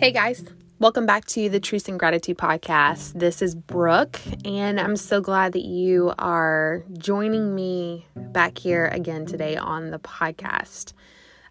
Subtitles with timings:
[0.00, 0.42] Hey guys,
[0.78, 3.12] welcome back to the Truth and Gratitude podcast.
[3.12, 9.26] This is Brooke, and I'm so glad that you are joining me back here again
[9.26, 10.94] today on the podcast.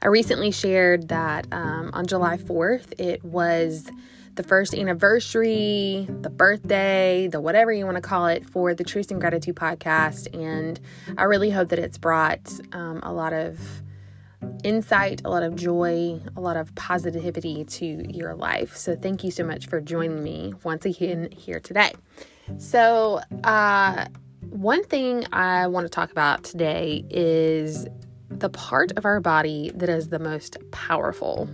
[0.02, 3.88] I recently shared that um, on July 4th, it was
[4.34, 9.12] the first anniversary, the birthday, the whatever you want to call it for the Truth
[9.12, 10.34] and Gratitude podcast.
[10.34, 10.80] And
[11.20, 13.60] I really hope that it's brought um, a lot of
[14.64, 18.76] insight, a lot of joy, a lot of positivity to your life.
[18.76, 21.94] So, thank you so much for joining me once again here today.
[22.58, 24.06] So, uh,
[24.50, 27.88] one thing I want to talk about today is
[28.30, 31.50] the part of our body that is the most powerful.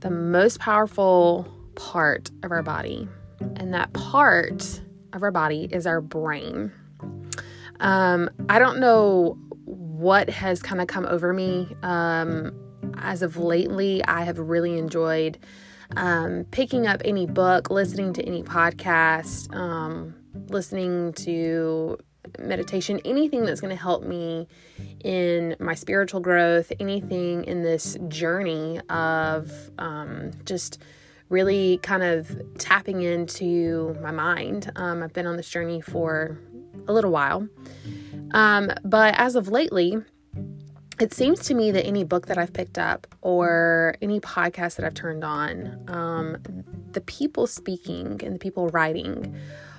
[0.00, 1.46] The most powerful
[1.76, 3.08] part of our body.
[3.56, 4.80] And that part
[5.12, 6.72] of our body is our brain.
[7.80, 9.38] Um, I don't know
[9.98, 12.52] what has kind of come over me um,
[12.98, 14.04] as of lately.
[14.04, 15.38] I have really enjoyed
[15.96, 20.14] um, picking up any book, listening to any podcast, um,
[20.48, 21.98] listening to
[22.40, 24.48] meditation, anything that's going to help me
[25.04, 30.82] in my spiritual growth, anything in this journey of um, just
[31.28, 34.72] really kind of tapping into my mind.
[34.74, 36.38] Um, I've been on this journey for
[36.88, 37.48] a little while.
[38.34, 39.96] Um, but as of lately,
[41.00, 44.84] it seems to me that any book that I've picked up or any podcast that
[44.84, 46.36] I've turned on, um,
[46.92, 49.34] the people speaking and the people writing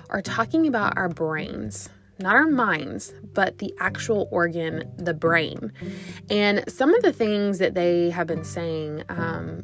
[0.10, 1.90] are talking about our brains,
[2.20, 5.72] not our minds, but the actual organ, the brain.
[6.30, 9.64] And some of the things that they have been saying, um,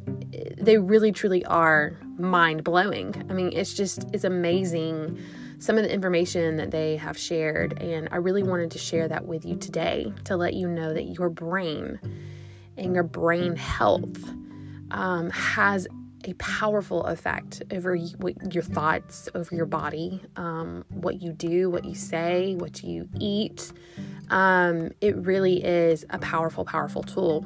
[0.58, 3.26] they really truly are mind blowing.
[3.30, 5.18] I mean, it's just, it's amazing
[5.62, 7.80] some of the information that they have shared.
[7.80, 11.04] And I really wanted to share that with you today to let you know that
[11.04, 12.00] your brain
[12.78, 14.18] and your brain health
[14.90, 15.88] um, has
[16.26, 21.96] a powerful effect over your thoughts, over your body, um, what you do, what you
[21.96, 23.72] say, what you eat.
[24.32, 27.46] Um, it really is a powerful, powerful tool.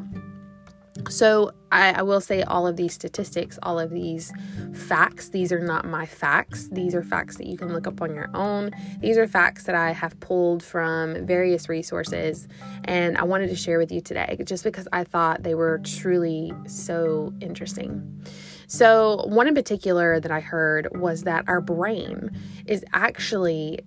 [1.10, 4.32] So, I, I, will say all of these statistics, all of these
[4.74, 6.70] facts, these are not my facts.
[6.72, 8.72] These are facts that you can look up on your own.
[9.00, 12.48] These are facts that I have pulled from various resources,
[12.86, 16.54] and I wanted to share with you today just because I thought they were truly
[16.68, 18.26] so interesting.
[18.68, 22.32] So, one in particular that I heard was that our brain
[22.66, 23.80] is actually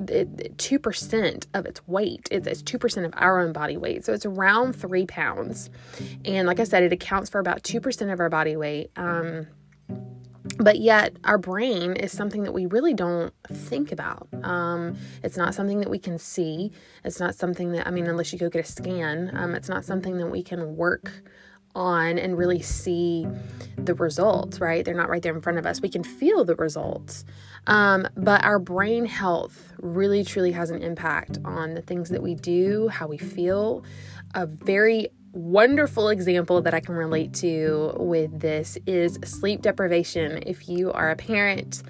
[0.00, 2.28] 2% of its weight.
[2.30, 4.04] It's, it's 2% of our own body weight.
[4.04, 5.70] So it's around three pounds.
[6.24, 8.90] And like I said, it accounts for about 2% of our body weight.
[8.96, 9.46] Um,
[10.58, 14.28] but yet, our brain is something that we really don't think about.
[14.42, 16.72] Um, it's not something that we can see.
[17.04, 19.84] It's not something that, I mean, unless you go get a scan, um, it's not
[19.84, 21.10] something that we can work
[21.76, 23.28] on and really see
[23.76, 24.84] the results, right?
[24.84, 25.80] They're not right there in front of us.
[25.80, 27.24] We can feel the results.
[27.66, 32.34] Um, but our brain health really, truly has an impact on the things that we
[32.34, 33.84] do, how we feel.
[34.34, 40.42] A very wonderful example that I can relate to with this is sleep deprivation.
[40.46, 41.82] If you are a parent,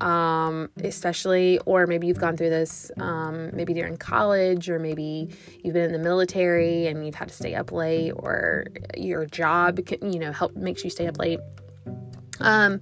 [0.00, 5.28] um, especially, or maybe you've gone through this, um, maybe you're college, or maybe
[5.62, 9.78] you've been in the military and you've had to stay up late, or your job,
[10.00, 11.40] you know, help makes you stay up late.
[12.40, 12.80] Um,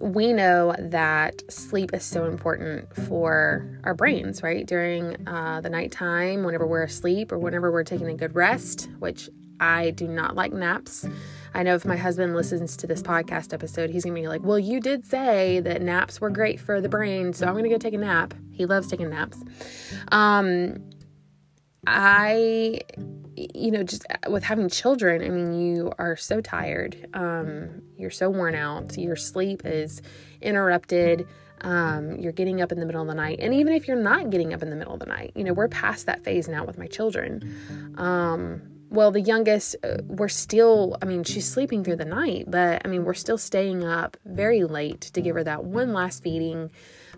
[0.00, 4.66] we know that sleep is so important for our brains, right?
[4.66, 9.28] During uh, the nighttime, whenever we're asleep or whenever we're taking a good rest, which
[9.64, 11.06] I do not like naps.
[11.54, 14.58] I know if my husband listens to this podcast episode, he's gonna be like, Well,
[14.58, 17.94] you did say that naps were great for the brain, so I'm gonna go take
[17.94, 18.34] a nap.
[18.52, 19.42] He loves taking naps.
[20.08, 20.90] Um,
[21.86, 22.80] I,
[23.36, 27.08] you know, just with having children, I mean, you are so tired.
[27.14, 28.98] Um, you're so worn out.
[28.98, 30.02] Your sleep is
[30.42, 31.26] interrupted.
[31.62, 33.38] Um, you're getting up in the middle of the night.
[33.40, 35.52] And even if you're not getting up in the middle of the night, you know,
[35.52, 37.94] we're past that phase now with my children.
[37.96, 42.80] Um, well, the youngest, uh, we're still, I mean, she's sleeping through the night, but
[42.84, 46.70] I mean, we're still staying up very late to give her that one last feeding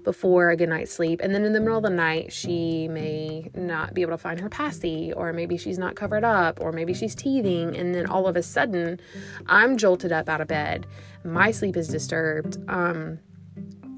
[0.03, 1.21] before a good night's sleep.
[1.23, 4.41] And then in the middle of the night, she may not be able to find
[4.41, 7.77] her passy, or maybe she's not covered up, or maybe she's teething.
[7.77, 8.99] And then all of a sudden,
[9.47, 10.87] I'm jolted up out of bed.
[11.25, 12.57] My sleep is disturbed.
[12.69, 13.19] Um,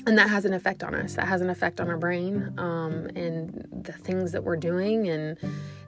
[0.06, 1.14] and that has an effect on us.
[1.14, 5.36] That has an effect on our brain um, and the things that we're doing and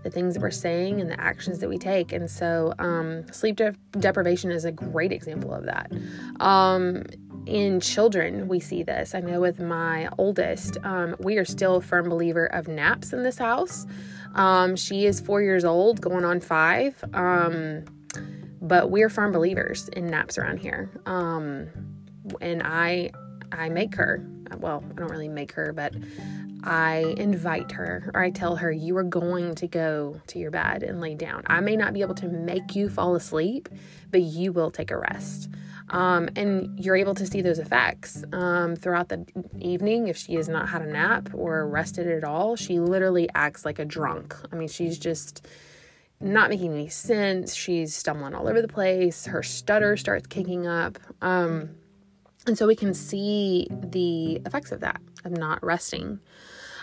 [0.02, 2.12] the things that we're saying and the actions that we take.
[2.12, 5.93] And so, um, sleep de- deprivation is a great example of that.
[6.41, 7.05] Um,
[7.47, 9.14] in children, we see this.
[9.14, 13.23] I know with my oldest, um, we are still a firm believer of naps in
[13.23, 13.87] this house.
[14.35, 17.02] Um, she is four years old, going on five.
[17.12, 17.85] Um,
[18.61, 20.91] but we're firm believers in naps around here.
[21.06, 21.69] Um,
[22.41, 23.11] and I,
[23.52, 24.25] I make her.
[24.58, 25.94] Well, I don't really make her, but
[26.65, 30.83] I invite her or I tell her, you are going to go to your bed
[30.83, 31.43] and lay down.
[31.47, 33.69] I may not be able to make you fall asleep,
[34.11, 35.49] but you will take a rest.
[35.91, 39.27] Um, and you're able to see those effects um, throughout the
[39.59, 40.09] evening.
[40.09, 43.79] If she has not had a nap or rested at all, she literally acts like
[43.79, 44.37] a drunk.
[44.53, 45.47] I mean, she's just
[46.21, 47.55] not making any sense.
[47.55, 49.27] She's stumbling all over the place.
[49.27, 50.99] Her stutter starts kicking up.
[51.21, 51.71] Um,
[52.47, 56.21] and so we can see the effects of that, of not resting.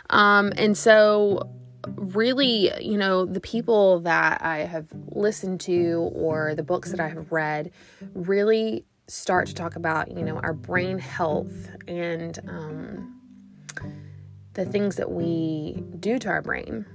[0.10, 1.50] Um, and so,
[1.96, 7.10] really, you know, the people that I have listened to or the books that I
[7.10, 7.72] have read
[8.14, 13.22] really start to talk about, you know, our brain health and um,
[14.54, 16.86] the things that we do to our brain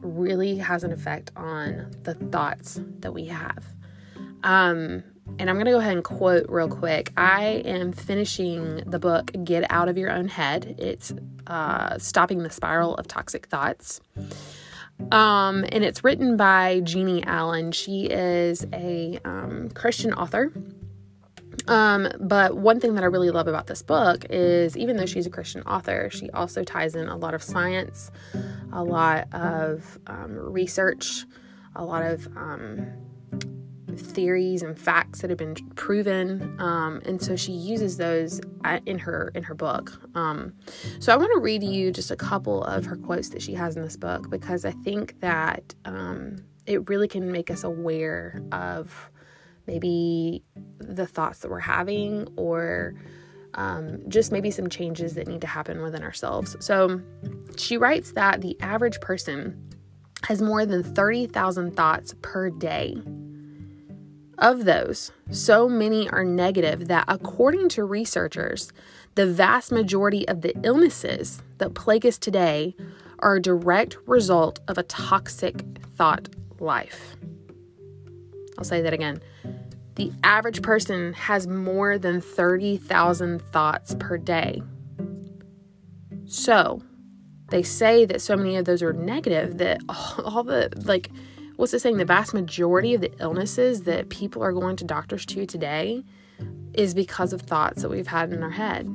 [0.00, 3.64] really has an effect on the thoughts that we have.
[4.42, 5.02] Um,
[5.38, 7.12] and I'm going to go ahead and quote real quick.
[7.16, 10.76] I am finishing the book Get Out of Your Own Head.
[10.78, 11.12] It's
[11.46, 14.00] uh, Stopping the Spiral of Toxic Thoughts.
[15.10, 17.72] Um, and it's written by Jennie Allen.
[17.72, 20.52] She is a um, Christian author.
[21.66, 25.26] Um, but one thing that I really love about this book is even though she's
[25.26, 28.10] a Christian author, she also ties in a lot of science,
[28.72, 31.24] a lot of um, research,
[31.74, 32.92] a lot of um,
[34.00, 38.40] theories and facts that have been proven um, and so she uses those
[38.86, 40.00] in her in her book.
[40.14, 40.54] Um,
[40.98, 43.76] so i want to read you just a couple of her quotes that she has
[43.76, 49.10] in this book because i think that um, it really can make us aware of
[49.66, 50.42] maybe
[50.78, 52.94] the thoughts that we're having or
[53.54, 56.56] um, just maybe some changes that need to happen within ourselves.
[56.60, 57.00] So
[57.56, 59.70] she writes that the average person
[60.24, 62.96] has more than 30,000 thoughts per day
[64.38, 68.72] of those, so many are negative that, according to researchers,
[69.14, 72.74] the vast majority of the illnesses that plague us today
[73.20, 75.64] are a direct result of a toxic
[75.96, 76.28] thought
[76.58, 77.16] life.
[78.58, 79.20] I'll say that again.
[79.96, 84.62] The average person has more than 30,000 thoughts per day.
[86.26, 86.82] So,
[87.50, 91.10] they say that so many of those are negative that all, all the like
[91.56, 91.96] what's it saying?
[91.96, 96.04] The vast majority of the illnesses that people are going to doctors to today
[96.72, 98.88] is because of thoughts that we've had in our head.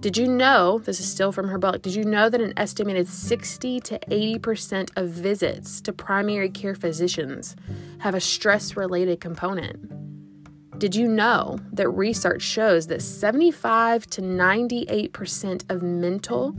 [0.00, 3.06] Did you know, this is still from her book, did you know that an estimated
[3.06, 7.54] 60 to 80% of visits to primary care physicians
[7.98, 9.88] have a stress related component?
[10.80, 16.56] Did you know that research shows that 75 to 98% of mental,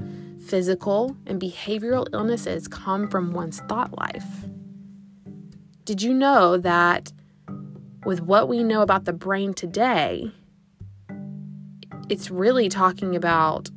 [0.47, 4.42] physical, and behavioral illnesses come from one's thought life?
[5.85, 7.11] Did you know that
[8.05, 10.31] with what we know about the brain today,
[12.07, 13.69] it's really talking about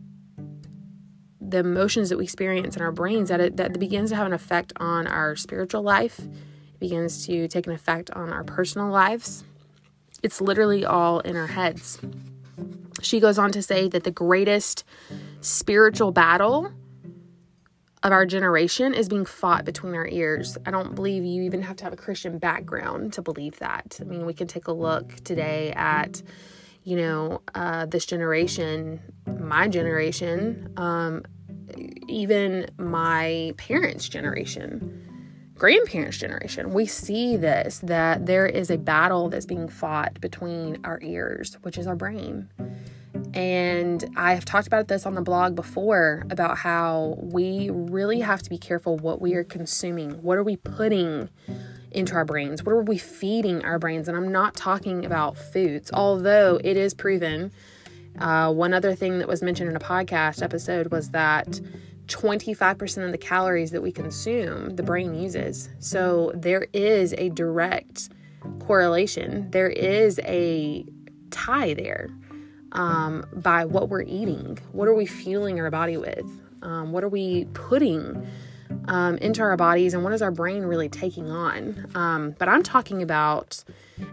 [1.41, 4.33] the emotions that we experience in our brains that it that begins to have an
[4.33, 6.21] effect on our spiritual life.
[6.21, 9.45] It begins to take an effect on our personal lives.
[10.23, 12.01] It's literally all in our heads.
[13.03, 14.85] She goes on to say that the greatest
[15.41, 16.73] spiritual battle
[18.07, 20.57] of our generation is being fought between our ears.
[20.65, 23.99] I don't believe you even have to have a Christian background to believe that.
[24.01, 26.23] I mean, we can take a look today at,
[26.85, 29.01] you know, uh, this generation,
[29.41, 31.25] my generation, um,
[32.07, 36.73] even my parents' generation, grandparents' generation.
[36.73, 41.77] We see this that there is a battle that's being fought between our ears, which
[41.77, 42.49] is our brain.
[43.35, 48.43] And I have talked about this on the blog before about how we really have
[48.43, 50.23] to be careful what we are consuming.
[50.23, 51.29] What are we putting
[51.91, 52.63] into our brains?
[52.63, 54.09] What are we feeding our brains?
[54.09, 57.53] And I'm not talking about foods, although it is proven.
[58.19, 61.61] Uh, one other thing that was mentioned in a podcast episode was that
[62.07, 65.69] 25% of the calories that we consume, the brain uses.
[65.79, 68.11] So there is a direct
[68.61, 70.87] correlation, there is a
[71.31, 72.11] tie there
[72.73, 74.59] um, by what we're eating.
[74.73, 76.27] What are we fueling our body with?
[76.63, 78.27] Um, what are we putting
[78.89, 79.95] um, into our bodies?
[79.95, 81.91] And what is our brain really taking on?
[81.95, 83.63] Um, but I'm talking about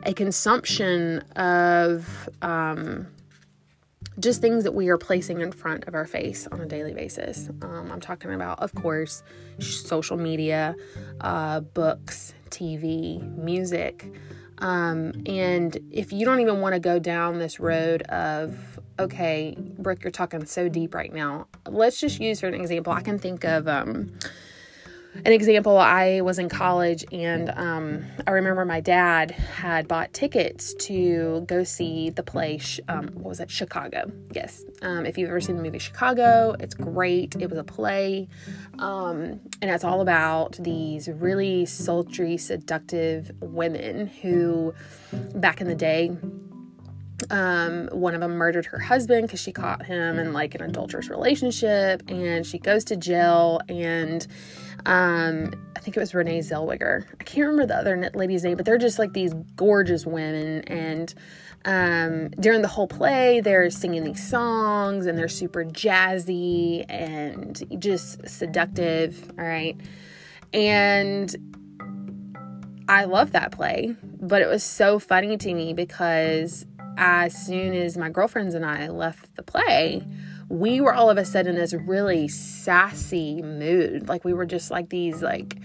[0.03, 3.07] a consumption of um,
[4.19, 7.49] just things that we are placing in front of our face on a daily basis.
[7.61, 9.23] Um, I'm talking about, of course,
[9.59, 10.75] social media,
[11.21, 14.13] uh, books, TV, music.
[14.63, 20.03] Um, and if you don't even want to go down this road of, okay, Brooke,
[20.03, 22.93] you're talking so deep right now, let's just use for an example.
[22.93, 24.17] I can think of, um,
[25.25, 30.73] an example i was in college and um, i remember my dad had bought tickets
[30.75, 33.49] to go see the play um, what was it?
[33.49, 34.11] Chicago.
[34.31, 34.63] Yes.
[34.81, 37.35] Um, if you've ever seen the movie chicago it's great.
[37.35, 38.27] It was a play
[38.79, 44.73] um, and it's all about these really sultry seductive women who
[45.35, 46.11] back in the day
[47.29, 51.09] um, one of them murdered her husband because she caught him in like an adulterous
[51.09, 53.61] relationship, and she goes to jail.
[53.69, 54.25] And
[54.85, 57.05] um, I think it was Renee Zellweger.
[57.19, 60.61] I can't remember the other lady's name, but they're just like these gorgeous women.
[60.63, 61.13] And
[61.65, 68.27] um, during the whole play, they're singing these songs, and they're super jazzy and just
[68.27, 69.31] seductive.
[69.37, 69.79] All right,
[70.53, 71.33] and
[72.89, 76.65] I love that play, but it was so funny to me because
[76.97, 80.05] as soon as my girlfriends and I left the play,
[80.53, 84.07] we were all of a sudden in this really sassy mood.
[84.07, 85.55] Like we were just like these like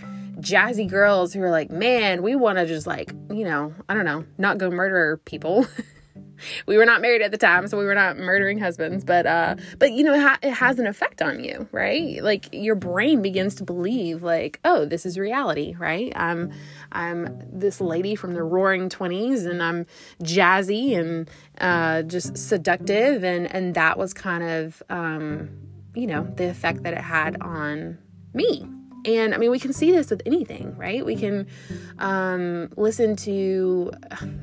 [0.40, 4.06] jazzy girls who were like, man, we want to just like, you know, I don't
[4.06, 5.66] know, not go murder people.
[6.66, 9.04] we were not married at the time, so we were not murdering husbands.
[9.04, 12.22] But uh, but you know, it, ha- it has an effect on you, right?
[12.22, 16.12] Like your brain begins to believe, like, oh, this is reality, right?
[16.16, 16.52] I'm
[16.92, 19.86] I'm this lady from the Roaring Twenties, and I'm
[20.22, 25.50] jazzy and uh, just seductive, and and that was kind of um,
[25.94, 27.98] you know the effect that it had on
[28.34, 28.68] me
[29.04, 31.04] and I mean, we can see this with anything, right?
[31.04, 31.46] We can
[31.98, 33.92] um, listen to,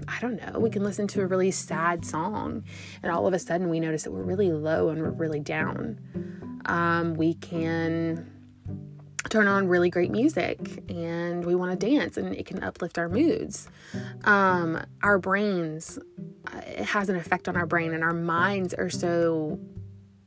[0.08, 2.64] I don't know, we can listen to a really sad song,
[3.04, 6.00] and all of a sudden we notice that we're really low and we're really down.
[6.66, 8.32] Um, we can
[9.30, 10.60] turn on really great music
[10.90, 13.68] and we want to dance and it can uplift our moods
[14.24, 15.98] um, our brains
[16.54, 19.60] uh, it has an effect on our brain and our minds are so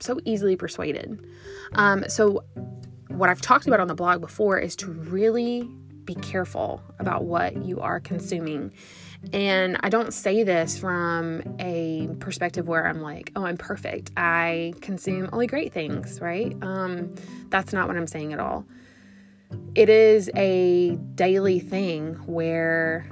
[0.00, 1.24] so easily persuaded
[1.74, 2.42] um, so
[3.18, 5.68] what I've talked about on the blog before is to really
[6.04, 8.72] be careful about what you are consuming.
[9.32, 14.12] And I don't say this from a perspective where I'm like, oh, I'm perfect.
[14.16, 16.56] I consume only great things, right?
[16.62, 17.14] Um,
[17.50, 18.64] that's not what I'm saying at all.
[19.74, 23.06] It is a daily thing where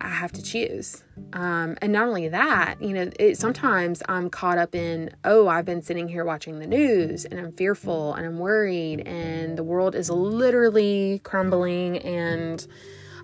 [0.00, 1.02] I have to choose.
[1.32, 5.64] Um, and not only that, you know, it, sometimes I'm caught up in, oh, I've
[5.64, 9.94] been sitting here watching the news and I'm fearful and I'm worried and the world
[9.94, 12.66] is literally crumbling and,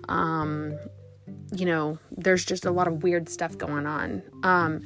[0.09, 0.77] um,
[1.55, 4.23] you know, there's just a lot of weird stuff going on.
[4.43, 4.81] Um,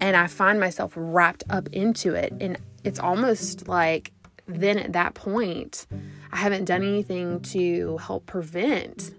[0.00, 2.32] and I find myself wrapped up into it.
[2.40, 4.12] And it's almost like
[4.46, 5.86] then at that point,
[6.32, 9.14] I haven't done anything to help prevent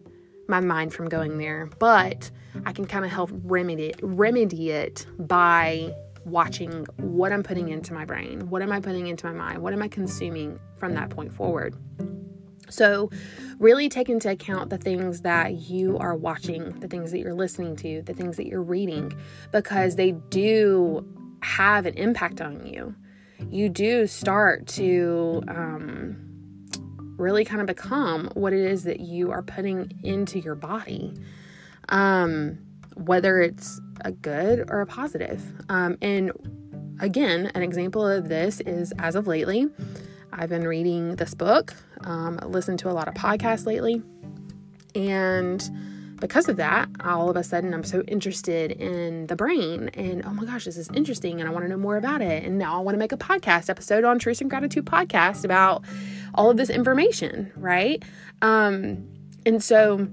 [0.51, 2.29] my mind from going there, but
[2.65, 7.93] I can kind of help remedy it, remedy it by watching what I'm putting into
[7.93, 8.49] my brain.
[8.49, 9.63] What am I putting into my mind?
[9.63, 11.75] What am I consuming from that point forward?
[12.69, 13.09] So,
[13.59, 17.75] really take into account the things that you are watching, the things that you're listening
[17.77, 19.11] to, the things that you're reading,
[19.51, 21.05] because they do
[21.41, 22.95] have an impact on you.
[23.49, 26.30] You do start to um,
[27.21, 31.13] really kind of become what it is that you are putting into your body.
[31.89, 32.57] Um,
[32.95, 35.43] whether it's a good or a positive.
[35.69, 36.31] Um, and
[36.99, 39.67] again, an example of this is as of lately,
[40.33, 44.01] I've been reading this book, um, listened to a lot of podcasts lately,
[44.95, 45.69] and
[46.21, 50.29] because of that, all of a sudden I'm so interested in the brain and oh
[50.29, 52.45] my gosh, this is interesting and I want to know more about it.
[52.45, 55.83] And now I want to make a podcast episode on Truth and Gratitude podcast about
[56.33, 58.01] all of this information, right?
[58.41, 59.09] Um,
[59.45, 60.07] and so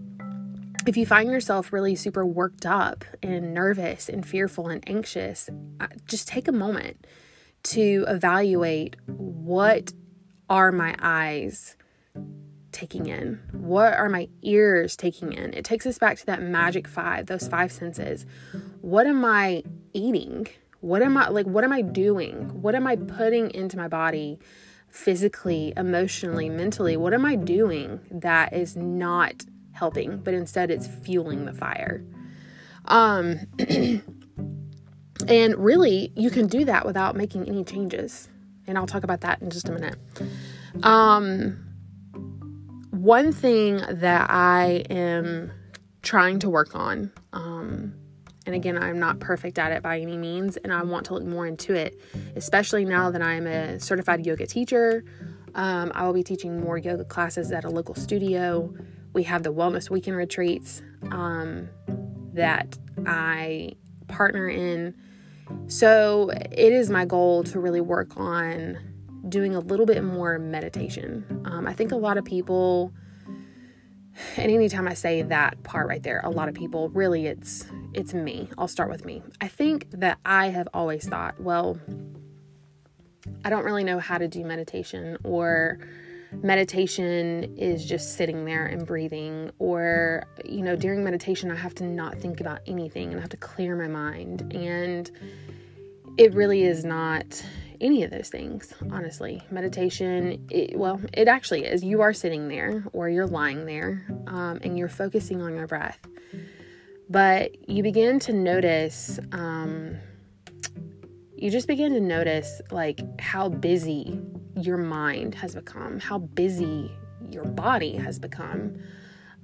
[0.86, 5.88] if you find yourself really super worked up and nervous and fearful and anxious, uh,
[6.06, 7.06] just take a moment
[7.64, 9.92] to evaluate what
[10.48, 11.76] are my eyes
[12.72, 13.40] taking in?
[13.52, 15.54] What are my ears taking in?
[15.54, 18.26] It takes us back to that magic five, those five senses.
[18.80, 20.48] What am I eating?
[20.80, 21.46] What am I like?
[21.46, 22.62] What am I doing?
[22.62, 24.38] What am I putting into my body
[24.88, 26.96] physically, emotionally, mentally?
[26.96, 32.04] What am I doing that is not helping, but instead it's fueling the fire?
[32.84, 33.40] Um,
[35.28, 38.28] and really, you can do that without making any changes.
[38.66, 39.96] And I'll talk about that in just a minute.
[40.82, 41.67] Um,
[42.98, 45.52] one thing that I am
[46.02, 47.94] trying to work on, um,
[48.44, 51.24] and again, I'm not perfect at it by any means, and I want to look
[51.24, 52.00] more into it,
[52.34, 55.04] especially now that I'm a certified yoga teacher.
[55.54, 58.74] Um, I will be teaching more yoga classes at a local studio.
[59.12, 61.68] We have the wellness weekend retreats um,
[62.34, 63.72] that I
[64.08, 64.96] partner in.
[65.66, 68.78] So it is my goal to really work on
[69.28, 71.42] doing a little bit more meditation.
[71.44, 72.92] Um, I think a lot of people,
[74.36, 78.14] and anytime I say that part right there, a lot of people, really, it's it's
[78.14, 78.48] me.
[78.58, 79.22] I'll start with me.
[79.40, 81.78] I think that I have always thought, well,
[83.44, 85.78] I don't really know how to do meditation, or
[86.42, 91.84] meditation is just sitting there and breathing, or, you know, during meditation, I have to
[91.84, 94.52] not think about anything and I have to clear my mind.
[94.54, 95.10] And
[96.18, 97.42] it really is not
[97.80, 99.42] any of those things, honestly.
[99.50, 101.84] Meditation, it, well, it actually is.
[101.84, 105.98] You are sitting there or you're lying there um, and you're focusing on your breath.
[107.08, 109.96] But you begin to notice, um,
[111.36, 114.20] you just begin to notice like how busy
[114.56, 116.90] your mind has become, how busy
[117.30, 118.76] your body has become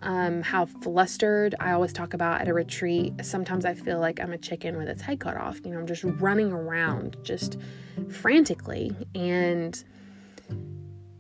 [0.04, 3.14] um, how flustered I always talk about at a retreat.
[3.24, 5.60] Sometimes I feel like I'm a chicken with its head cut off.
[5.64, 7.58] You know, I'm just running around just
[8.10, 8.94] frantically.
[9.14, 9.82] And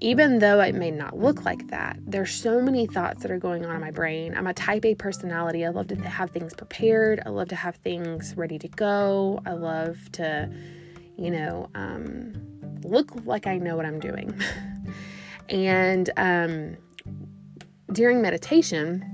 [0.00, 3.64] even though it may not look like that, there's so many thoughts that are going
[3.64, 4.36] on in my brain.
[4.36, 5.64] I'm a type A personality.
[5.64, 9.40] I love to have things prepared, I love to have things ready to go.
[9.46, 10.50] I love to,
[11.16, 12.34] you know, um,
[12.82, 14.38] look like I know what I'm doing.
[15.48, 16.76] and, um,
[17.92, 19.04] during meditation,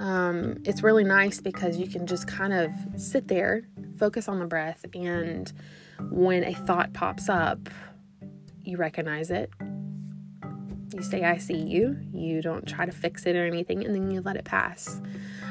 [0.00, 3.62] um, it's really nice because you can just kind of sit there,
[3.98, 5.52] focus on the breath, and
[6.10, 7.68] when a thought pops up,
[8.62, 9.50] you recognize it.
[10.94, 11.98] You say, I see you.
[12.12, 15.00] You don't try to fix it or anything, and then you let it pass.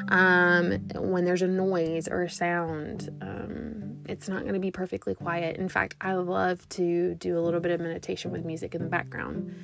[0.10, 5.16] Um, when there's a noise or a sound, um, it's not going to be perfectly
[5.16, 5.58] quiet.
[5.58, 8.90] In fact, I love to do a little bit of meditation with music in the
[8.90, 9.56] background.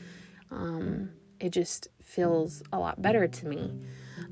[0.52, 3.72] Um, it just feels a lot better to me.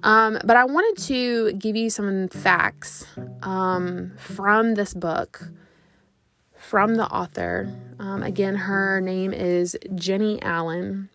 [0.04, 3.06] Um, but I wanted to give you some facts
[3.42, 5.50] um, from this book,
[6.56, 7.74] from the author.
[8.00, 11.10] Um, again, her name is Jennie Allen,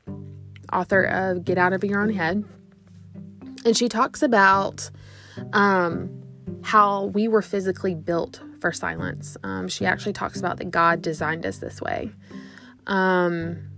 [0.73, 2.45] author of Get Out of Your Own Head.
[3.65, 4.91] And she talks about
[5.53, 6.23] um,
[6.63, 9.37] how we were physically built for silence.
[9.45, 12.11] Um, she actually talks about that God designed us this way.
[12.87, 13.72] Um,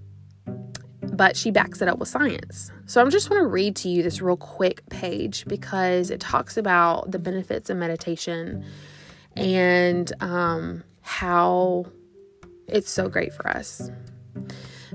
[1.16, 2.70] but she backs it up with science.
[2.87, 6.57] So I'm just want to read to you this real quick page because it talks
[6.57, 8.64] about the benefits of meditation
[9.37, 11.87] and um, how
[12.66, 13.90] it's so great for us.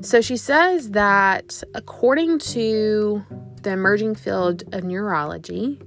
[0.01, 3.23] So she says that according to
[3.63, 5.81] the emerging field of neurology,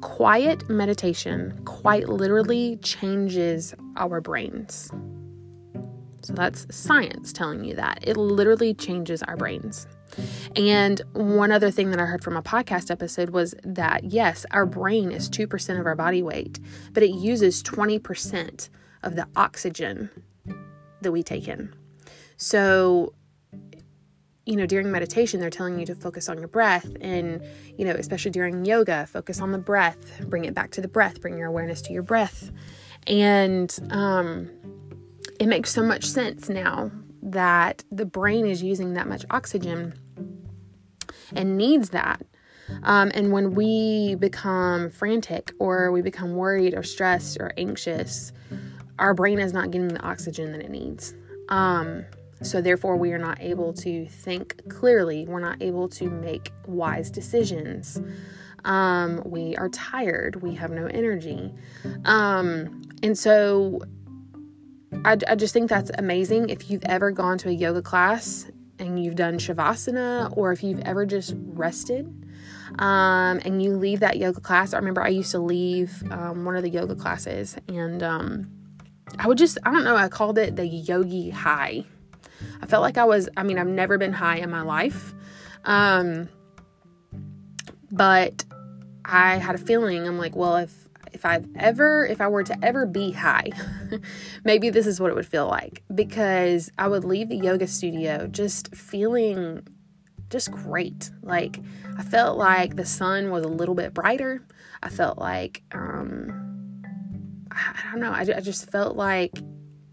[0.00, 4.90] quiet meditation quite literally changes our brains.
[6.24, 7.98] So that's science telling you that.
[8.02, 9.86] It literally changes our brains.
[10.56, 14.64] And one other thing that I heard from a podcast episode was that yes, our
[14.64, 16.60] brain is 2% of our body weight,
[16.92, 18.68] but it uses 20%
[19.02, 20.10] of the oxygen
[21.02, 21.74] that we take in.
[22.36, 23.12] So,
[24.46, 26.90] you know, during meditation, they're telling you to focus on your breath.
[27.00, 27.42] And,
[27.76, 31.20] you know, especially during yoga, focus on the breath, bring it back to the breath,
[31.20, 32.50] bring your awareness to your breath.
[33.06, 34.50] And, um,
[35.44, 39.92] it makes so much sense now that the brain is using that much oxygen
[41.36, 42.22] and needs that.
[42.82, 48.32] Um, and when we become frantic or we become worried or stressed or anxious,
[48.98, 51.12] our brain is not getting the oxygen that it needs.
[51.50, 52.06] Um,
[52.40, 55.26] so, therefore, we are not able to think clearly.
[55.26, 58.00] We're not able to make wise decisions.
[58.64, 60.40] Um, we are tired.
[60.40, 61.52] We have no energy.
[62.06, 63.82] Um, and so,
[65.04, 66.50] I, I just think that's amazing.
[66.50, 68.46] If you've ever gone to a yoga class
[68.78, 72.06] and you've done shavasana, or if you've ever just rested
[72.78, 74.74] um, and you leave that yoga class.
[74.74, 78.50] I remember I used to leave um, one of the yoga classes and um,
[79.18, 81.84] I would just, I don't know, I called it the yogi high.
[82.60, 85.14] I felt like I was, I mean, I've never been high in my life.
[85.64, 86.28] Um,
[87.90, 88.44] but
[89.04, 90.83] I had a feeling, I'm like, well, if
[91.14, 93.50] if I've ever, if I were to ever be high,
[94.44, 98.26] maybe this is what it would feel like because I would leave the yoga studio
[98.26, 99.66] just feeling
[100.28, 101.10] just great.
[101.22, 101.60] Like
[101.96, 104.44] I felt like the sun was a little bit brighter.
[104.82, 106.82] I felt like, um,
[107.52, 109.38] I, don't know, I, I just felt like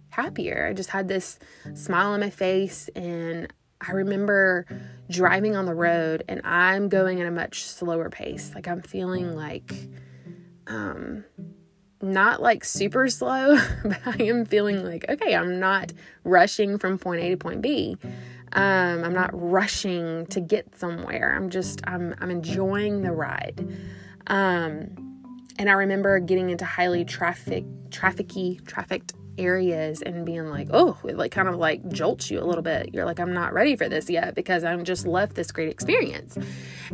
[0.10, 0.68] happier.
[0.70, 1.38] I just had this
[1.76, 4.66] smile on my face and I remember
[5.10, 8.52] driving on the road and I'm going at a much slower pace.
[8.56, 9.72] Like I'm feeling like
[10.68, 11.24] um
[12.02, 15.94] not like super slow, but I am feeling like okay, I'm not
[16.24, 17.98] rushing from point A to point B.
[18.54, 21.34] Um, I'm not rushing to get somewhere.
[21.36, 23.66] I'm just I'm I'm enjoying the ride.
[24.28, 25.12] Um,
[25.58, 31.18] and I remember getting into highly traffic trafficky trafficked areas and being like, oh, it
[31.18, 32.94] like kind of like jolts you a little bit.
[32.94, 36.38] You're like, I'm not ready for this yet because I'm just left this great experience.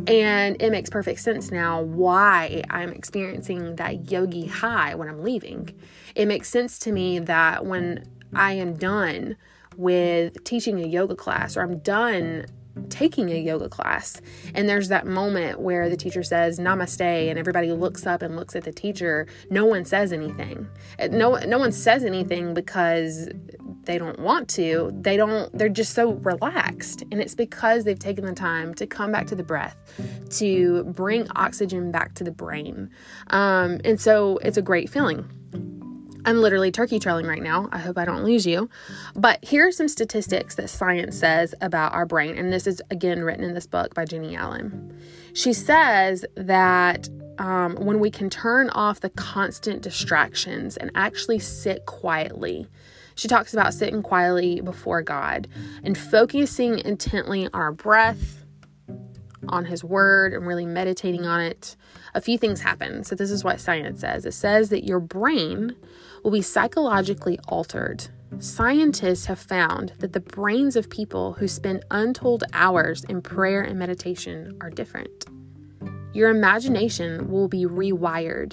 [0.06, 5.78] And it makes perfect sense now why I'm experiencing that yogi high when I'm leaving.
[6.14, 9.36] It makes sense to me that when I am done
[9.76, 12.46] with teaching a yoga class or I'm done
[12.88, 14.20] taking a yoga class.
[14.54, 18.56] And there's that moment where the teacher says namaste and everybody looks up and looks
[18.56, 19.26] at the teacher.
[19.50, 20.68] No one says anything.
[21.10, 23.28] No no one says anything because
[23.84, 24.90] they don't want to.
[25.00, 27.02] They don't they're just so relaxed.
[27.10, 29.76] And it's because they've taken the time to come back to the breath
[30.38, 32.90] to bring oxygen back to the brain.
[33.28, 35.28] Um, and so it's a great feeling
[36.24, 37.68] I'm literally turkey trailing right now.
[37.72, 38.68] I hope I don't lose you.
[39.14, 42.36] But here are some statistics that science says about our brain.
[42.36, 45.00] And this is again written in this book by Jennie Allen.
[45.32, 51.86] She says that um, when we can turn off the constant distractions and actually sit
[51.86, 52.66] quietly,
[53.14, 55.48] she talks about sitting quietly before God
[55.82, 58.44] and focusing intently on our breath,
[59.48, 61.76] on His Word, and really meditating on it.
[62.14, 63.04] A few things happen.
[63.04, 65.76] So, this is what science says it says that your brain
[66.28, 68.06] will be psychologically altered.
[68.38, 73.78] Scientists have found that the brains of people who spend untold hours in prayer and
[73.78, 75.24] meditation are different.
[76.12, 78.52] Your imagination will be rewired.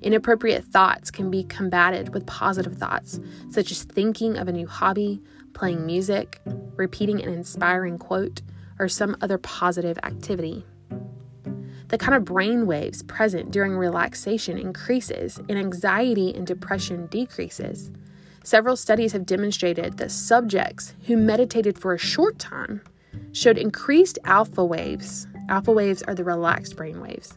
[0.00, 5.20] Inappropriate thoughts can be combated with positive thoughts, such as thinking of a new hobby,
[5.52, 6.40] playing music,
[6.76, 8.40] repeating an inspiring quote,
[8.78, 10.64] or some other positive activity
[11.90, 17.90] the kind of brain waves present during relaxation increases and anxiety and depression decreases.
[18.44, 22.80] Several studies have demonstrated that subjects who meditated for a short time
[23.32, 25.26] showed increased alpha waves.
[25.48, 27.36] Alpha waves are the relaxed brain waves,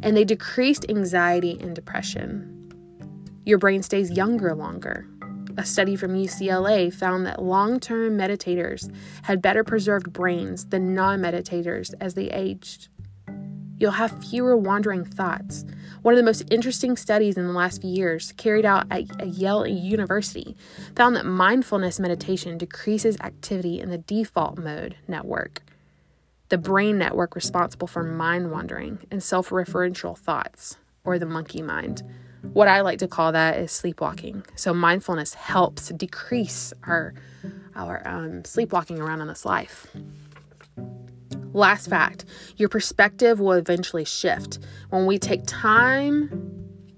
[0.00, 2.54] and they decreased anxiety and depression.
[3.44, 5.06] Your brain stays younger longer.
[5.56, 11.20] A study from UCLA found that long term meditators had better preserved brains than non
[11.20, 12.88] meditators as they aged.
[13.78, 15.64] You'll have fewer wandering thoughts.
[16.02, 19.66] One of the most interesting studies in the last few years, carried out at Yale
[19.66, 20.56] University,
[20.96, 25.62] found that mindfulness meditation decreases activity in the default mode network,
[26.48, 32.02] the brain network responsible for mind wandering and self referential thoughts, or the monkey mind.
[32.52, 34.44] What I like to call that is sleepwalking.
[34.54, 37.14] So mindfulness helps decrease our
[37.74, 39.86] our um, sleepwalking around in this life.
[41.52, 42.24] Last fact
[42.56, 44.58] your perspective will eventually shift
[44.90, 46.28] when we take time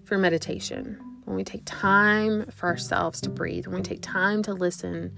[0.04, 4.52] for meditation, when we take time for ourselves to breathe, when we take time to
[4.52, 5.16] listen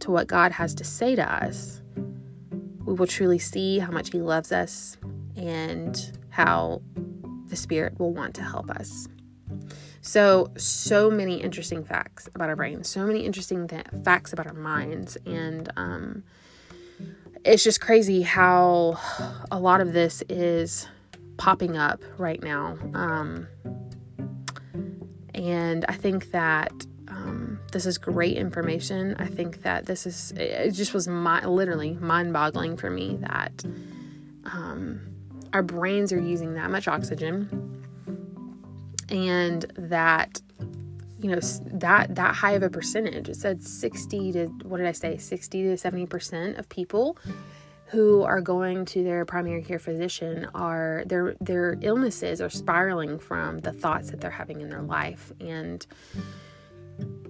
[0.00, 1.82] to what God has to say to us.
[2.84, 4.96] We will truly see how much He loves us
[5.36, 6.82] and how
[7.46, 9.08] the Spirit will want to help us.
[10.00, 14.54] So, so many interesting facts about our brains, so many interesting th- facts about our
[14.54, 16.24] minds, and um,
[17.44, 18.98] it's just crazy how
[19.50, 20.86] a lot of this is
[21.36, 22.76] popping up right now.
[22.94, 23.48] Um,
[25.34, 26.72] and I think that
[27.08, 29.16] um, this is great information.
[29.18, 33.64] I think that this is, it just was my, literally mind boggling for me that
[34.44, 35.00] um,
[35.52, 37.82] our brains are using that much oxygen
[39.08, 40.40] and that
[41.22, 41.40] you know
[41.72, 43.28] that that high of a percentage.
[43.28, 45.16] It said 60 to what did i say?
[45.16, 47.18] 60 to 70 percent of people
[47.86, 53.58] who are going to their primary care physician are their their illnesses are spiraling from
[53.58, 55.32] the thoughts that they're having in their life.
[55.40, 55.84] And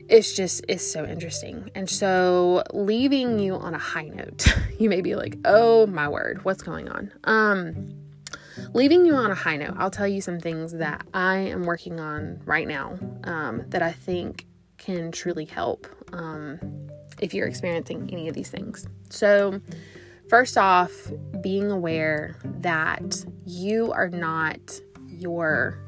[0.08, 1.70] it's just it's so interesting.
[1.74, 4.46] And so leaving you on a high note
[4.78, 7.12] you may be like oh my word what's going on?
[7.24, 7.94] Um
[8.72, 12.00] leaving you on a high note, I'll tell you some things that I am working
[12.00, 14.46] on right now um, that I think
[14.78, 16.58] can truly help um,
[17.20, 18.86] if you're experiencing any of these things.
[19.10, 19.60] So,
[20.28, 20.92] first off,
[21.42, 25.78] being aware that you are not your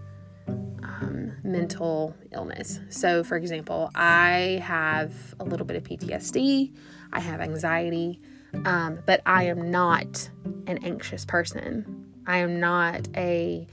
[0.83, 2.81] um, mental illness.
[2.91, 6.75] So, for example, I have a little bit of PTSD,
[7.13, 8.21] I have anxiety,
[8.65, 10.29] um, but I am not
[10.67, 12.12] an anxious person.
[12.27, 13.67] I am not a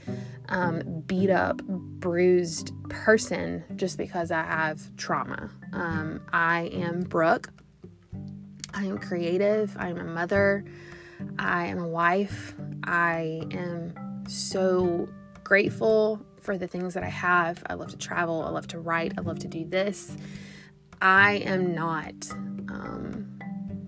[0.48, 5.50] um, beat up, bruised person just because I have trauma.
[5.72, 7.50] Um, I am Brooke.
[8.74, 9.76] I am creative.
[9.78, 10.64] I am a mother.
[11.38, 12.54] I am a wife.
[12.84, 13.94] I am
[14.28, 15.08] so
[15.44, 17.62] grateful for the things that I have.
[17.66, 18.42] I love to travel.
[18.42, 19.14] I love to write.
[19.18, 20.16] I love to do this.
[21.02, 23.29] I am not um,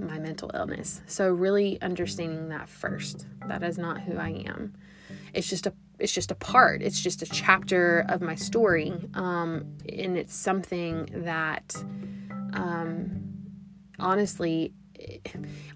[0.06, 1.02] my mental illness.
[1.06, 3.26] So really understanding that first.
[3.46, 4.74] That is not who I am.
[5.34, 6.82] It's just a it's just a part.
[6.82, 11.76] It's just a chapter of my story, um, and it's something that,
[12.54, 13.32] um,
[14.00, 14.72] honestly,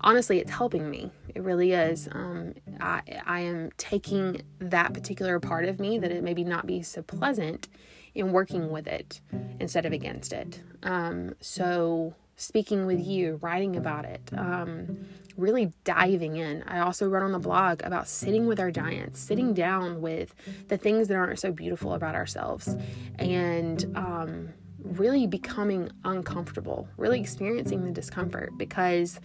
[0.01, 1.11] honestly, it's helping me.
[1.35, 2.09] It really is.
[2.11, 6.83] Um, I, I am taking that particular part of me that it maybe not be
[6.83, 7.69] so pleasant
[8.15, 9.21] in working with it
[9.61, 10.63] instead of against it.
[10.83, 16.63] Um, so, speaking with you, writing about it, um, really diving in.
[16.67, 20.35] I also wrote on the blog about sitting with our giants, sitting down with
[20.69, 22.77] the things that aren't so beautiful about ourselves,
[23.19, 24.49] and um,
[24.83, 29.19] really becoming uncomfortable, really experiencing the discomfort because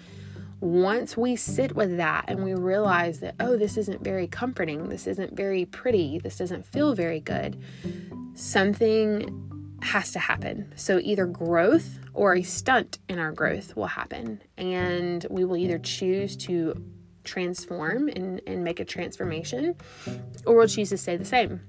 [0.59, 5.07] once we sit with that and we realize that, oh, this isn't very comforting, this
[5.07, 7.59] isn't very pretty, this doesn't feel very good,
[8.35, 10.71] something has to happen.
[10.75, 14.41] So either growth or a stunt in our growth will happen.
[14.57, 16.73] And we will either choose to
[17.23, 19.75] transform and, and make a transformation,
[20.45, 21.61] or we'll choose to stay the same.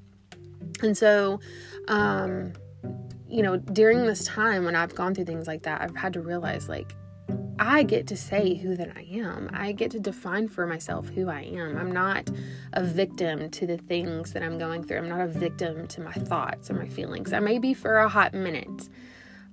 [0.82, 1.40] And so,
[1.88, 2.52] um,
[3.28, 6.20] you know, during this time when I've gone through things like that, I've had to
[6.20, 6.94] realize like
[7.58, 9.50] I get to say who that I am.
[9.52, 11.76] I get to define for myself who I am.
[11.76, 12.28] I'm not
[12.72, 14.98] a victim to the things that I'm going through.
[14.98, 17.32] I'm not a victim to my thoughts or my feelings.
[17.32, 18.88] I may be for a hot minute,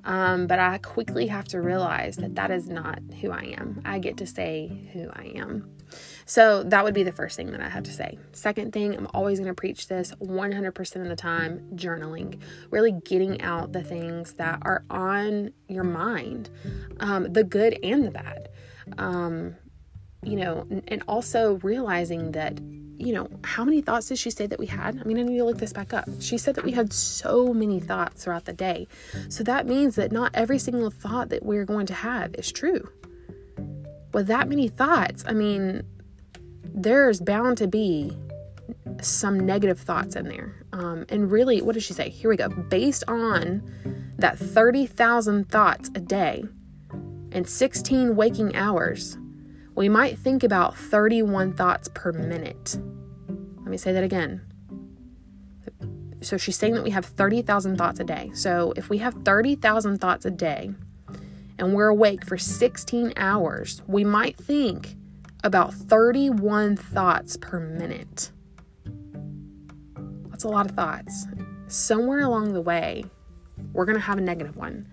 [0.06, 3.82] um, but I quickly have to realize that that is not who I am.
[3.86, 5.70] I get to say who I am.
[6.30, 8.20] So that would be the first thing that I have to say.
[8.34, 12.40] Second thing, I'm always going to preach this 100% of the time journaling,
[12.70, 16.52] really getting out the things that are on your mind,
[17.00, 18.50] um, the good and the bad.
[19.00, 19.56] Um,
[20.22, 22.60] you know, and also realizing that
[23.00, 25.00] you know, how many thoughts did she say that we had?
[25.00, 26.08] I mean, I need to look this back up.
[26.20, 28.90] She said that we had so many thoughts throughout the day.
[29.30, 32.90] So that means that not every single thought that we're going to have is true.
[34.14, 35.84] With that many thoughts, I mean,
[36.64, 38.18] there's bound to be
[39.02, 40.66] some negative thoughts in there.
[40.74, 42.10] Um, and really, what does she say?
[42.10, 42.50] Here we go.
[42.50, 43.64] Based on
[44.18, 46.44] that 30,000 thoughts a day
[47.32, 49.18] and 16 waking hours,
[49.76, 52.78] we might think about 31 thoughts per minute.
[53.60, 54.42] Let me say that again.
[56.22, 58.32] So she's saying that we have 30,000 thoughts a day.
[58.34, 60.72] So if we have 30,000 thoughts a day
[61.58, 64.96] and we're awake for 16 hours, we might think
[65.44, 68.32] about 31 thoughts per minute.
[70.30, 71.26] That's a lot of thoughts.
[71.68, 73.06] Somewhere along the way,
[73.74, 74.88] we're going to have a negative one.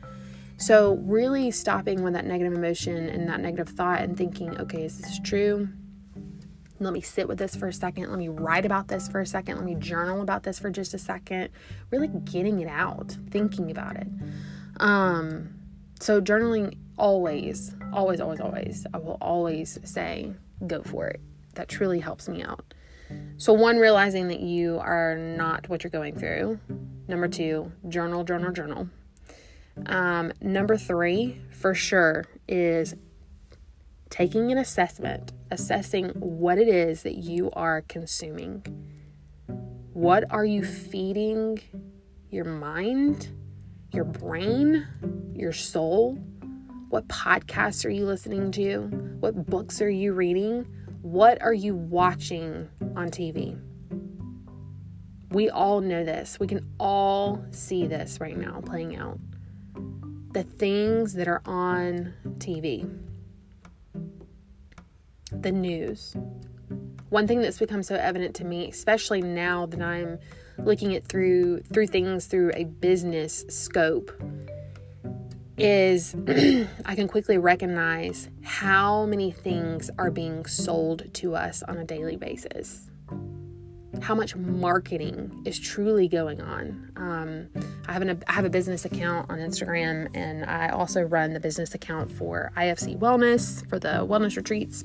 [0.59, 4.99] So, really stopping with that negative emotion and that negative thought and thinking, okay, is
[4.99, 5.69] this true?
[6.79, 8.09] Let me sit with this for a second.
[8.11, 9.57] Let me write about this for a second.
[9.57, 11.51] Let me journal about this for just a second.
[11.91, 14.09] Really getting it out, thinking about it.
[14.79, 15.55] Um,
[16.01, 20.33] so, journaling always, always, always, always, I will always say,
[20.67, 21.21] go for it.
[21.55, 22.75] That truly helps me out.
[23.37, 26.59] So, one, realizing that you are not what you're going through.
[27.09, 28.89] Number two, journal, journal, journal.
[29.87, 32.95] Um, number three, for sure, is
[34.11, 38.65] taking an assessment, assessing what it is that you are consuming.
[39.93, 41.61] What are you feeding
[42.31, 43.29] your mind,
[43.93, 44.87] your brain,
[45.35, 46.19] your soul?
[46.89, 48.83] What podcasts are you listening to?
[49.19, 50.67] What books are you reading?
[51.03, 53.61] What are you watching on TV?
[55.31, 56.39] We all know this.
[56.39, 59.19] We can all see this right now playing out
[60.33, 62.89] the things that are on TV,
[65.33, 66.15] the news.
[67.09, 70.19] One thing that's become so evident to me, especially now that I'm
[70.59, 74.13] looking at through through things through a business scope,
[75.59, 76.15] is
[76.85, 82.17] I can quickly recognize how many things are being sold to us on a daily
[82.17, 82.91] basis
[84.03, 86.93] how much marketing is truly going on.
[86.97, 87.49] Um,
[87.87, 91.41] I have an I have a business account on Instagram, and I also run the
[91.41, 94.85] business account for IFC Wellness for the wellness retreats.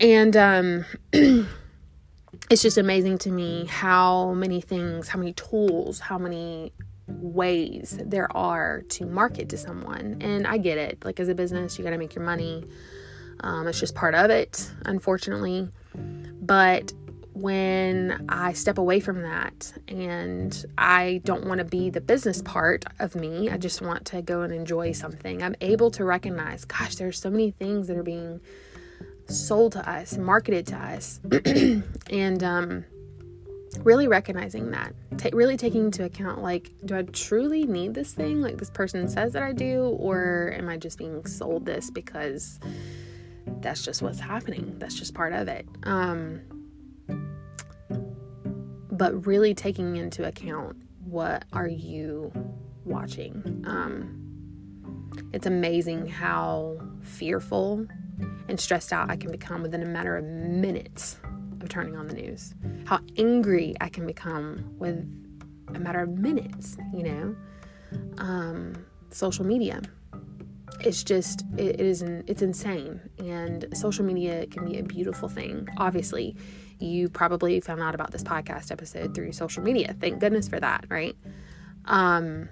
[0.00, 6.72] And um, it's just amazing to me how many things, how many tools, how many
[7.06, 10.18] ways there are to market to someone.
[10.20, 11.04] And I get it.
[11.04, 12.64] Like as a business, you got to make your money.
[13.40, 15.68] Um, it's just part of it, unfortunately.
[15.94, 16.92] But
[17.34, 22.84] when I step away from that and I don't want to be the business part
[23.00, 26.94] of me, I just want to go and enjoy something, I'm able to recognize, gosh,
[26.94, 28.40] there's so many things that are being
[29.26, 31.20] sold to us, marketed to us.
[32.10, 32.84] and um,
[33.78, 38.40] really recognizing that, ta- really taking into account like, do I truly need this thing?
[38.40, 42.60] Like this person says that I do, or am I just being sold this because
[43.60, 44.76] that's just what's happening?
[44.78, 45.66] That's just part of it.
[45.84, 46.40] Um,
[48.90, 52.32] but really taking into account what are you
[52.84, 53.64] watching.
[53.66, 54.20] Um,
[55.32, 57.86] it's amazing how fearful
[58.48, 61.18] and stressed out I can become within a matter of minutes
[61.64, 62.54] of turning on the news.
[62.84, 64.96] How angry I can become with
[65.74, 67.36] a matter of minutes, you know.
[68.18, 69.80] Um, social media.
[70.80, 75.68] It's just it, it is it's insane and social media can be a beautiful thing.
[75.78, 76.36] Obviously,
[76.80, 79.94] you probably found out about this podcast episode through social media.
[80.00, 81.16] Thank goodness for that, right?
[81.86, 82.48] Um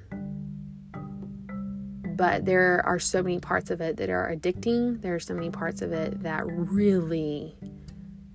[2.14, 5.00] but there are so many parts of it that are addicting.
[5.00, 7.56] There are so many parts of it that really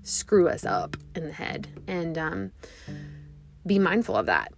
[0.08, 1.68] screw us up in the head.
[1.88, 2.52] And um,
[3.66, 4.52] be mindful of that.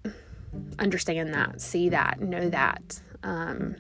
[0.78, 1.62] Understand that.
[1.62, 2.20] See that.
[2.22, 3.02] Know that.
[3.24, 3.76] Um,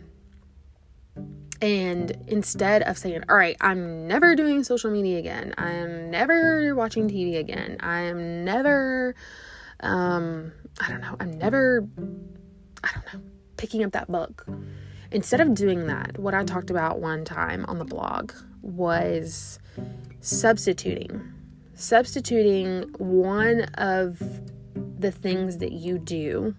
[1.62, 7.10] and instead of saying, all right, I'm never doing social media again, I'm never watching
[7.10, 9.14] TV again, I'm never,
[9.82, 11.86] um, I don't know, I'm never,
[12.82, 14.46] I don't know, picking up that book
[15.12, 19.58] Instead of doing that, what I talked about one time on the blog was
[20.22, 21.34] substituting.
[21.82, 24.20] Substituting one of
[25.00, 26.54] the things that you do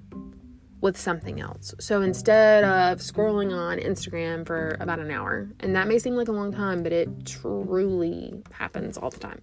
[0.80, 1.74] with something else.
[1.78, 6.28] So instead of scrolling on Instagram for about an hour, and that may seem like
[6.28, 9.42] a long time, but it truly happens all the time.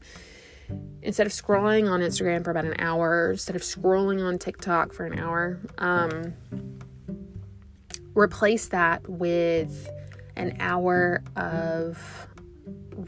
[1.04, 5.06] Instead of scrolling on Instagram for about an hour, instead of scrolling on TikTok for
[5.06, 6.34] an hour, um,
[8.16, 9.88] replace that with
[10.36, 12.27] an hour of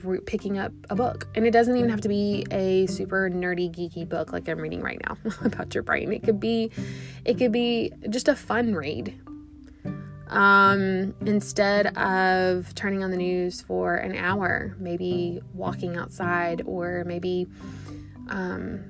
[0.04, 1.28] re- picking up a book.
[1.36, 4.82] And it doesn't even have to be a super nerdy geeky book like I'm reading
[4.82, 6.12] right now about your brain.
[6.12, 6.72] It could be
[7.26, 9.19] it could be just a fun read.
[10.28, 17.48] Um, instead of turning on the news for an hour, maybe walking outside or maybe
[18.28, 18.86] um,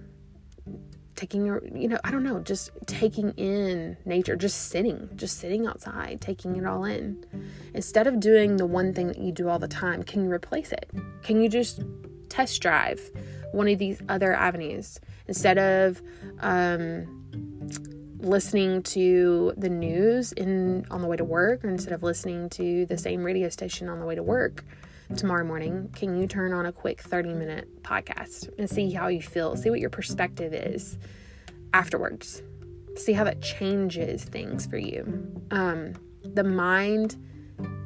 [1.19, 5.67] taking your you know i don't know just taking in nature just sitting just sitting
[5.67, 7.25] outside taking it all in.
[7.73, 10.71] Instead of doing the one thing that you do all the time can you replace
[10.71, 10.89] it?
[11.23, 11.81] Can you just
[12.29, 13.01] test drive
[13.51, 14.99] one of these other avenues?
[15.27, 16.01] Instead of
[16.39, 17.07] um,
[18.19, 22.85] listening to the news in on the way to work or instead of listening to
[22.85, 24.65] the same radio station on the way to work
[25.15, 29.21] tomorrow morning, can you turn on a quick 30 minute podcast and see how you
[29.21, 29.55] feel?
[29.55, 30.97] See what your perspective is
[31.73, 32.43] afterwards.
[32.95, 35.41] See how that changes things for you.
[35.51, 35.93] Um,
[36.23, 37.15] the mind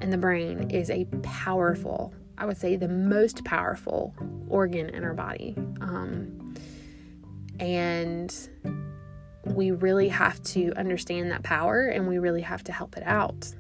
[0.02, 4.14] and the brain is a powerful, I would say, the most powerful
[4.48, 5.56] organ in our body.
[5.82, 6.56] Um,
[7.60, 8.50] and
[9.46, 13.54] we really have to understand that power and we really have to help it out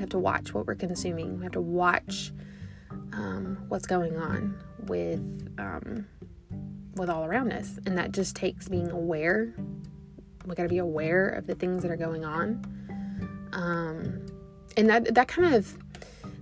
[0.00, 1.38] have to watch what we're consuming.
[1.38, 2.32] We have to watch
[3.12, 5.20] um, what's going on with
[5.58, 6.06] um,
[6.94, 9.54] with all around us, and that just takes being aware.
[10.46, 12.64] We got to be aware of the things that are going on,
[13.52, 14.26] um,
[14.76, 15.76] and that that kind of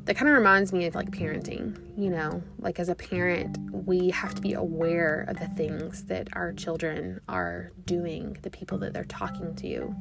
[0.05, 1.79] that kind of reminds me of like parenting.
[1.99, 6.29] You know, like as a parent, we have to be aware of the things that
[6.35, 9.95] our children are doing, the people that they're talking to,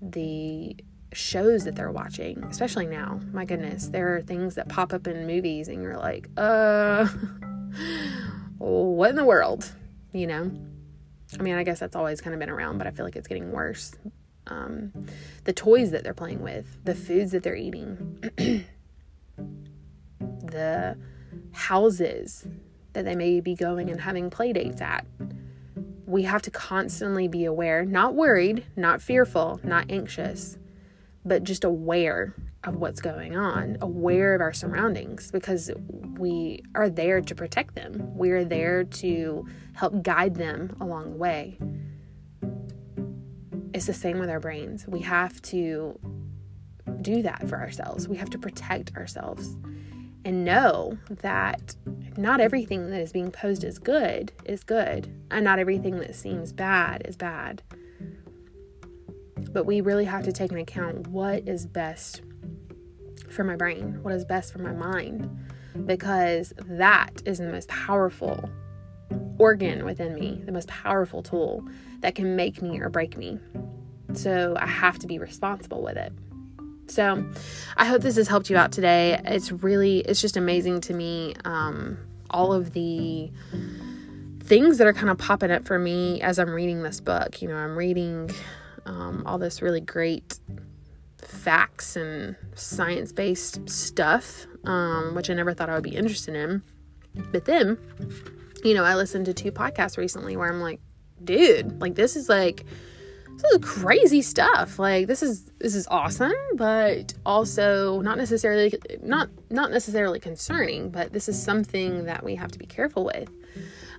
[0.00, 0.76] the
[1.14, 3.20] shows that they're watching, especially now.
[3.32, 7.06] My goodness, there are things that pop up in movies and you're like, uh,
[8.58, 9.72] what in the world?
[10.12, 10.50] You know?
[11.38, 13.28] I mean, I guess that's always kind of been around, but I feel like it's
[13.28, 13.92] getting worse.
[14.46, 14.92] Um,
[15.44, 18.22] the toys that they're playing with, the foods that they're eating,
[20.18, 20.96] the
[21.52, 22.46] houses
[22.92, 25.06] that they may be going and having play dates at.
[26.06, 30.58] We have to constantly be aware, not worried, not fearful, not anxious,
[31.24, 32.34] but just aware
[32.64, 35.70] of what's going on, aware of our surroundings because
[36.18, 38.16] we are there to protect them.
[38.16, 41.58] We are there to help guide them along the way.
[43.72, 44.86] It's the same with our brains.
[44.86, 45.98] We have to
[47.02, 48.08] do that for ourselves.
[48.08, 49.56] We have to protect ourselves
[50.24, 51.76] and know that
[52.16, 56.52] not everything that is being posed as good is good, and not everything that seems
[56.52, 57.62] bad is bad.
[59.54, 62.20] But we really have to take into account what is best
[63.30, 65.30] for my brain, what is best for my mind,
[65.86, 68.50] because that is the most powerful
[69.38, 71.64] organ within me, the most powerful tool
[72.00, 73.38] that can make me or break me.
[74.12, 76.12] So I have to be responsible with it.
[76.86, 77.24] So
[77.76, 79.20] I hope this has helped you out today.
[79.24, 81.34] It's really, it's just amazing to me.
[81.44, 81.96] Um,
[82.30, 83.30] all of the
[84.40, 87.40] things that are kind of popping up for me as I'm reading this book.
[87.40, 88.30] You know, I'm reading
[88.86, 90.38] um, all this really great
[91.18, 96.62] facts and science based stuff, um, which I never thought I would be interested in.
[97.32, 97.78] But then,
[98.64, 100.80] you know, I listened to two podcasts recently where I'm like,
[101.22, 102.64] dude, like this is like
[103.36, 104.78] this is crazy stuff.
[104.78, 111.12] Like this is this is awesome, but also not necessarily not not necessarily concerning, but
[111.12, 113.30] this is something that we have to be careful with.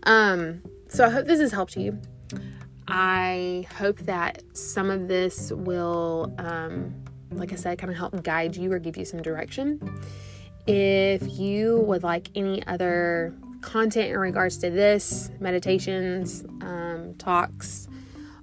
[0.04, 2.00] Um, so I hope this has helped you.
[2.88, 6.94] I hope that some of this will, um,
[7.32, 9.80] like I said, kind of help guide you or give you some direction.
[10.68, 17.88] If you would like any other content in regards to this, meditations, um, talks,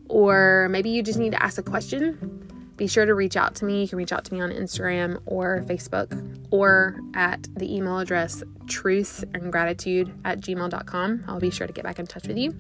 [0.09, 2.43] or maybe you just need to ask a question,
[2.77, 3.83] be sure to reach out to me.
[3.83, 6.11] You can reach out to me on Instagram or Facebook
[6.51, 11.25] or at the email address truth and gratitude at gmail.com.
[11.29, 12.57] I'll be sure to get back in touch with you.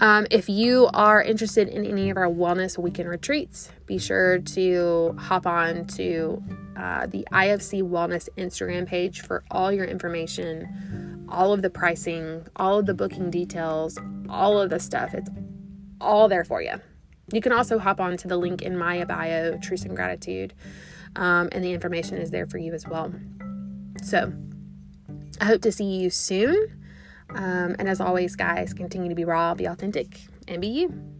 [0.00, 5.14] Um, if you are interested in any of our wellness weekend retreats, be sure to
[5.18, 6.42] hop on to
[6.76, 12.78] uh, the IFC Wellness Instagram page for all your information, all of the pricing, all
[12.78, 13.98] of the booking details,
[14.30, 15.12] all of the stuff.
[15.12, 15.28] It's
[16.00, 16.80] all there for you.
[17.32, 20.54] You can also hop on to the link in my bio, Truth and Gratitude,
[21.16, 23.12] um, and the information is there for you as well.
[24.02, 24.32] So,
[25.40, 26.79] I hope to see you soon.
[27.34, 31.19] Um, and as always, guys, continue to be raw, be authentic, and be you.